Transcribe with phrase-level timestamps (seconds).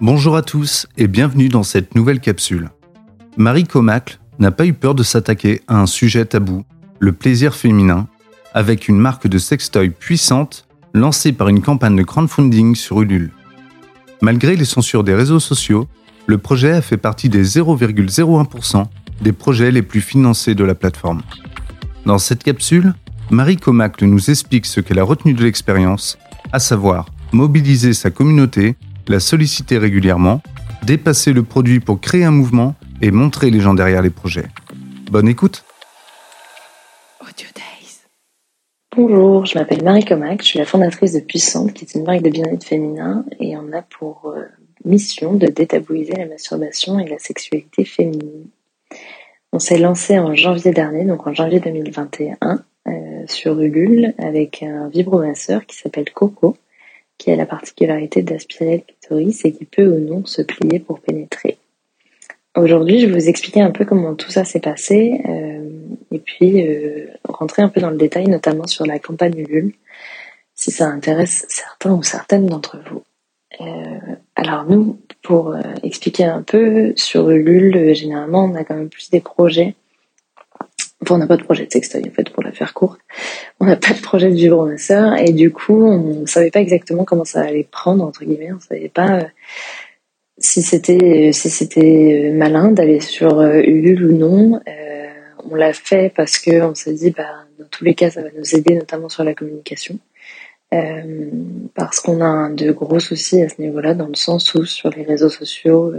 [0.00, 2.70] Bonjour à tous et bienvenue dans cette nouvelle capsule.
[3.36, 6.64] Marie Comacle n'a pas eu peur de s'attaquer à un sujet tabou,
[6.98, 8.08] le plaisir féminin,
[8.54, 13.30] avec une marque de sextoy puissante lancée par une campagne de crowdfunding sur Ulule.
[14.20, 15.86] Malgré les censures des réseaux sociaux,
[16.26, 18.86] le projet a fait partie des 0,01%
[19.22, 21.22] des projets les plus financés de la plateforme.
[22.04, 22.94] Dans cette capsule,
[23.30, 26.18] Marie Comacle nous explique ce qu'elle a retenu de l'expérience,
[26.52, 28.76] à savoir mobiliser sa communauté,
[29.08, 30.42] la solliciter régulièrement,
[30.84, 34.46] dépasser le produit pour créer un mouvement et montrer les gens derrière les projets.
[35.10, 35.64] Bonne écoute
[38.96, 42.22] Bonjour, je m'appelle Marie Comac, je suis la fondatrice de Puissante, qui est une marque
[42.22, 44.44] de bien-être féminin, et on a pour euh,
[44.84, 48.46] mission de détabouiser la masturbation et la sexualité féminine.
[49.52, 52.92] On s'est lancé en janvier dernier, donc en janvier 2021, euh,
[53.26, 56.56] sur Ulule, avec un vibromasseur qui s'appelle Coco,
[57.18, 61.00] qui a la particularité d'aspirer le clitoris et qui peut ou non se plier pour
[61.00, 61.58] pénétrer.
[62.56, 65.68] Aujourd'hui, je vais vous expliquer un peu comment tout ça s'est passé euh,
[66.12, 69.74] et puis euh, rentrer un peu dans le détail, notamment sur la campagne Ulule,
[70.54, 73.02] si ça intéresse certains ou certaines d'entre vous.
[73.60, 73.98] Euh,
[74.36, 79.20] alors nous, pour expliquer un peu, sur Ulule, généralement, on a quand même plus des
[79.20, 79.74] projets.
[81.04, 83.00] Enfin, on n'a pas de projet de sextoy, en fait, pour la faire courte.
[83.60, 87.04] On n'a pas de projet de vibromasseur et du coup, on ne savait pas exactement
[87.04, 88.52] comment ça allait prendre, entre guillemets.
[88.52, 89.26] On savait pas
[90.38, 94.60] si c'était si c'était malin d'aller sur euh, Ulule ou non.
[94.68, 95.10] Euh,
[95.50, 98.28] on l'a fait parce que on s'est dit bah dans tous les cas ça va
[98.36, 99.98] nous aider notamment sur la communication.
[100.72, 101.30] Euh,
[101.74, 105.04] parce qu'on a de gros soucis à ce niveau-là dans le sens où sur les
[105.04, 105.92] réseaux sociaux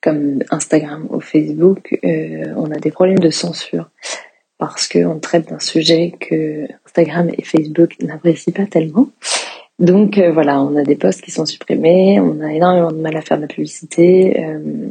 [0.00, 3.88] comme Instagram ou Facebook, on a des problèmes de censure
[4.68, 9.08] parce qu'on traite d'un sujet que Instagram et Facebook n'apprécient pas tellement.
[9.78, 13.16] Donc euh, voilà, on a des postes qui sont supprimés, on a énormément de mal
[13.16, 14.90] à faire de la publicité euh,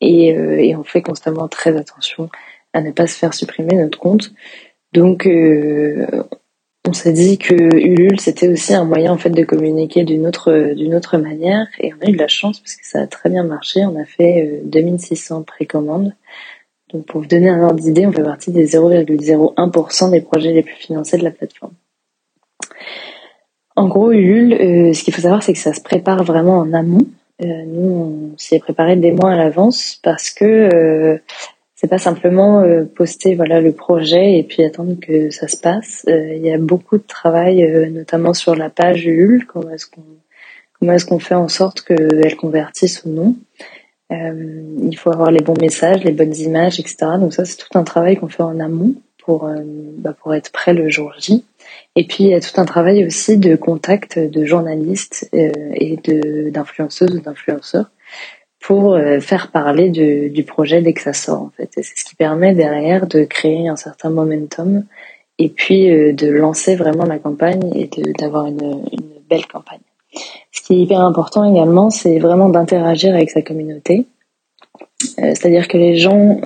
[0.00, 2.28] et, euh, et, on fait constamment très attention
[2.74, 4.32] à ne pas se faire supprimer notre compte.
[4.92, 10.26] Donc on s'est dit que Ulule c'était aussi un moyen en fait de communiquer d'une
[10.26, 13.06] autre d'une autre manière et on a eu de la chance parce que ça a
[13.06, 13.84] très bien marché.
[13.86, 16.12] On a fait 2600 précommandes.
[16.92, 20.62] Donc pour vous donner un ordre d'idée, on fait partie des 0,01% des projets les
[20.62, 21.72] plus financés de la plateforme.
[23.76, 26.72] En gros, Ulule, euh, ce qu'il faut savoir, c'est que ça se prépare vraiment en
[26.72, 27.06] amont.
[27.42, 31.18] Euh, nous, on s'y est préparé des mois à l'avance parce que euh,
[31.74, 32.62] c'est pas simplement
[32.94, 36.04] poster voilà le projet et puis attendre que ça se passe.
[36.06, 39.46] Il y a beaucoup de travail, notamment sur la page Ulule.
[39.46, 40.02] Comment est-ce qu'on
[40.78, 43.34] comment est-ce qu'on fait en sorte qu'elle convertisse ou non
[44.10, 46.96] Il faut avoir les bons messages, les bonnes images, etc.
[47.18, 49.48] Donc ça, c'est tout un travail qu'on fait en amont pour
[49.98, 51.44] bah, pour être prêt le jour J.
[51.96, 55.98] Et puis il y a tout un travail aussi de contact de journalistes euh, et
[56.50, 57.90] d'influenceuses ou d'influenceurs
[58.60, 61.70] pour euh, faire parler du projet dès que ça sort en fait.
[61.76, 64.84] Et c'est ce qui permet derrière de créer un certain momentum
[65.38, 67.88] et puis euh, de lancer vraiment la campagne et
[68.18, 68.84] d'avoir une
[69.28, 69.80] belle campagne.
[70.52, 74.06] Ce qui est hyper important également, c'est vraiment d'interagir avec sa communauté.
[75.16, 76.40] C'est-à-dire que les gens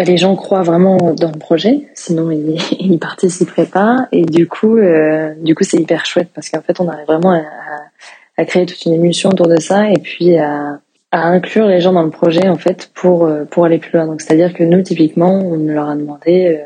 [0.00, 4.08] bah, les gens croient vraiment dans le projet, sinon ils, ils participeraient pas.
[4.12, 7.32] Et du coup, euh, du coup, c'est hyper chouette parce qu'en fait, on arrive vraiment
[7.32, 10.80] à, créer toute une émulsion autour de ça et puis à,
[11.10, 14.06] à, inclure les gens dans le projet en fait pour euh, pour aller plus loin.
[14.06, 16.64] Donc, c'est-à-dire que nous, typiquement, on leur a demandé, euh,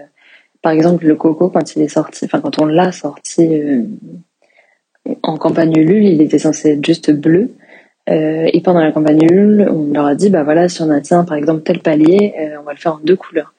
[0.63, 3.49] par exemple, le coco quand il est sorti, enfin quand on l'a sorti
[5.23, 7.51] en campagne Ulule, il était censé être juste bleu.
[8.11, 11.25] Euh, et pendant la campagne Ulule, on leur a dit, bah voilà, si on atteint
[11.25, 13.55] par exemple tel palier, euh, on va le faire en deux couleurs.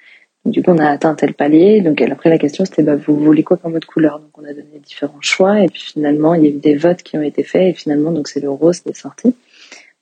[0.45, 1.81] du coup, on a atteint tel palier.
[1.81, 4.19] Donc après, la question c'était, bah vous voulez quoi comme autre couleur?
[4.19, 5.61] Donc on a donné différents choix.
[5.61, 7.69] Et puis finalement, il y a eu des votes qui ont été faits.
[7.69, 9.35] Et finalement, donc c'est le rose qui est sorti.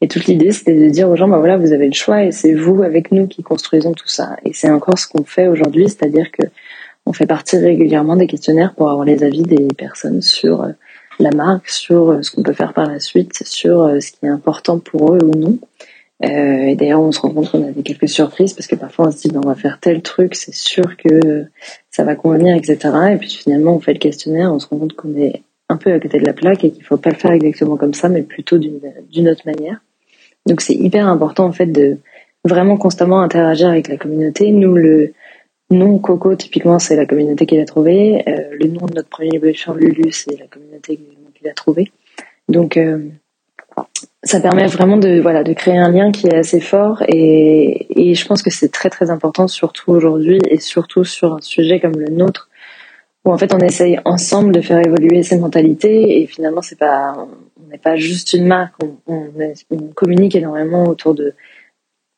[0.02, 2.34] Et toute l'idée, c'était de dire aux gens, bah voilà, vous avez le choix et
[2.34, 4.36] c'est vous avec nous qui construisons tout ça.
[4.44, 6.44] Et c'est encore ce qu'on fait aujourd'hui, c'est-à-dire que
[7.06, 10.72] on fait partie régulièrement des questionnaires pour avoir les avis des personnes sur euh,
[11.20, 14.26] la marque, sur euh, ce qu'on peut faire par la suite, sur euh, ce qui
[14.26, 15.58] est important pour eux ou non.
[16.24, 19.08] Euh, et d'ailleurs, on se rend compte qu'on a des quelques surprises parce que parfois
[19.08, 21.46] on se dit ben, on va faire tel truc, c'est sûr que
[21.92, 22.78] ça va convenir, etc.
[23.12, 25.92] Et puis finalement, on fait le questionnaire, on se rend compte qu'on est un peu
[25.92, 28.22] à côté de la plaque et qu'il faut pas le faire exactement comme ça, mais
[28.22, 29.82] plutôt d'une autre manière.
[30.46, 31.98] Donc c'est hyper important en fait de
[32.46, 34.52] vraiment constamment interagir avec la communauté.
[34.52, 35.14] Nous, le
[35.70, 38.24] nom Coco, typiquement, c'est la communauté qui l'a trouvé.
[38.28, 41.92] Euh, le nom de notre premier évolution Lulu, c'est la communauté qui l'a trouvé.
[42.50, 43.00] Donc, euh,
[44.24, 48.14] ça permet vraiment de voilà de créer un lien qui est assez fort et, et
[48.14, 51.98] je pense que c'est très très important surtout aujourd'hui et surtout sur un sujet comme
[51.98, 52.50] le nôtre
[53.26, 57.16] où en fait on essaye ensemble de faire évoluer ces mentalités et finalement c'est pas
[57.66, 58.74] on n'est pas juste une marque,
[59.08, 59.30] on,
[59.96, 61.34] communique énormément autour de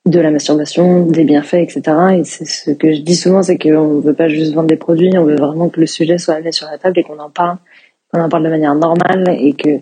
[0.06, 1.81] de la masturbation, des bienfaits, etc.
[2.19, 4.75] Et c'est ce que je dis souvent, c'est qu'on ne veut pas juste vendre des
[4.75, 7.30] produits, on veut vraiment que le sujet soit amené sur la table et qu'on en
[7.30, 7.57] parle,
[8.13, 9.80] qu'on en parle de manière normale et que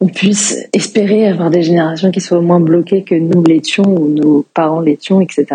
[0.00, 4.46] on puisse espérer avoir des générations qui soient moins bloquées que nous l'étions ou nos
[4.54, 5.46] parents l'étions, etc.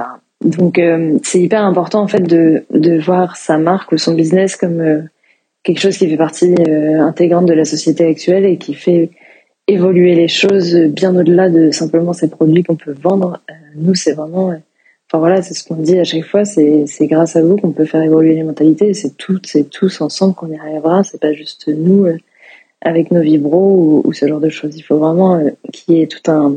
[0.44, 4.56] Donc euh, c'est hyper important en fait de, de voir sa marque ou son business
[4.56, 5.02] comme euh,
[5.64, 9.10] quelque chose qui fait partie euh, intégrante de la société actuelle et qui fait
[9.68, 13.42] évoluer les choses bien au-delà de simplement ces produits qu'on peut vendre.
[13.76, 14.50] nous c'est vraiment,
[15.08, 17.86] enfin voilà, c'est ce qu'on dit à chaque fois, c'est grâce à vous qu'on peut
[17.86, 18.94] faire évoluer les mentalités.
[18.94, 21.04] C'est toutes, c'est tous ensemble qu'on y arrivera.
[21.04, 22.08] C'est pas juste nous
[22.82, 24.78] avec nos vibros ou, ce genre de choses.
[24.78, 25.42] Il faut vraiment
[25.74, 26.56] qu'il y ait tout un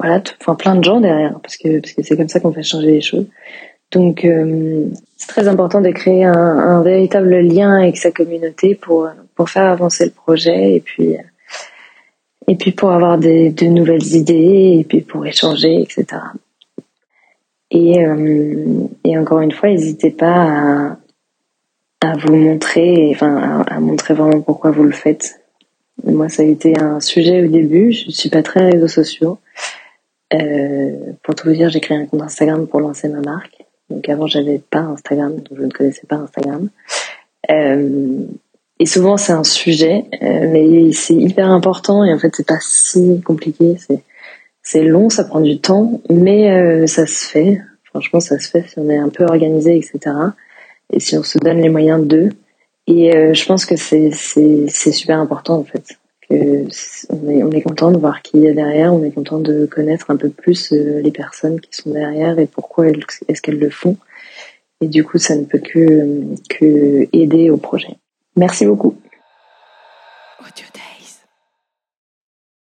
[0.00, 2.62] voilà, enfin plein de gens derrière, parce que parce que c'est comme ça qu'on fait
[2.62, 3.26] changer les choses.
[3.90, 4.84] Donc euh,
[5.16, 9.64] c'est très important de créer un, un, véritable lien avec sa communauté pour pour faire
[9.64, 11.16] avancer le projet et puis
[12.48, 16.06] et puis pour avoir des, de nouvelles idées et puis pour échanger, etc.
[17.70, 20.96] Et, euh, et encore une fois, n'hésitez pas
[22.00, 25.40] à, vous montrer, enfin à, à, montrer vraiment pourquoi vous le faites.
[26.04, 27.92] Moi, ça a été un sujet au début.
[27.92, 29.38] Je ne suis pas très réseaux sociaux.
[30.34, 30.92] Euh,
[31.22, 33.64] pour tout vous dire, j'ai créé un compte Instagram pour lancer ma marque.
[33.90, 36.68] Donc avant, j'avais pas Instagram, donc je ne connaissais pas Instagram.
[37.50, 38.26] Euh,
[38.78, 42.58] et souvent, c'est un sujet, euh, mais c'est hyper important et en fait, c'est pas
[42.60, 43.76] si compliqué.
[44.62, 47.60] C'est long, ça prend du temps, mais euh, ça se fait.
[47.84, 50.14] Franchement, ça se fait si on est un peu organisé, etc.
[50.92, 52.30] Et si on se donne les moyens d'eux.
[52.86, 54.12] Et euh, je pense que c'est
[54.70, 55.98] super important en fait
[56.30, 59.66] on est, on est content de voir qui y a derrière, on est content de
[59.66, 63.70] connaître un peu plus euh, les personnes qui sont derrière et pourquoi est-ce qu'elles le
[63.70, 63.96] font.
[64.80, 67.96] Et du coup, ça ne peut que, que aider au projet.
[68.38, 68.94] Merci beaucoup.